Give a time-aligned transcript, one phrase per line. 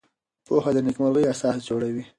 [0.45, 2.03] پوهه د نېکمرغۍ اساس جوړوي.